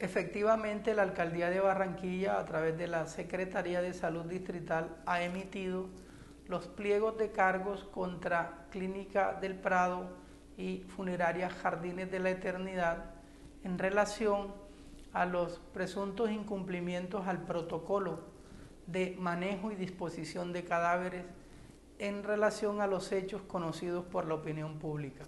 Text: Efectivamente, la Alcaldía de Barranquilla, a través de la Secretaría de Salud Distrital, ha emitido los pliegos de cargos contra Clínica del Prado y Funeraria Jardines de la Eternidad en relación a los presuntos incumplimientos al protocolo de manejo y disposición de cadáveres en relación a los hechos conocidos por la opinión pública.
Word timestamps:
Efectivamente, 0.00 0.94
la 0.94 1.02
Alcaldía 1.02 1.50
de 1.50 1.60
Barranquilla, 1.60 2.38
a 2.38 2.44
través 2.46 2.78
de 2.78 2.86
la 2.86 3.06
Secretaría 3.06 3.82
de 3.82 3.92
Salud 3.92 4.24
Distrital, 4.24 4.96
ha 5.04 5.22
emitido 5.22 5.90
los 6.48 6.68
pliegos 6.68 7.18
de 7.18 7.32
cargos 7.32 7.84
contra 7.84 8.66
Clínica 8.70 9.34
del 9.34 9.56
Prado 9.56 10.08
y 10.56 10.86
Funeraria 10.88 11.50
Jardines 11.50 12.10
de 12.10 12.18
la 12.18 12.30
Eternidad 12.30 13.10
en 13.62 13.78
relación 13.78 14.54
a 15.12 15.26
los 15.26 15.60
presuntos 15.74 16.30
incumplimientos 16.30 17.26
al 17.26 17.42
protocolo 17.42 18.20
de 18.86 19.16
manejo 19.20 19.70
y 19.70 19.74
disposición 19.74 20.54
de 20.54 20.64
cadáveres 20.64 21.26
en 21.98 22.24
relación 22.24 22.80
a 22.80 22.86
los 22.86 23.12
hechos 23.12 23.42
conocidos 23.42 24.06
por 24.06 24.26
la 24.26 24.32
opinión 24.32 24.78
pública. 24.78 25.26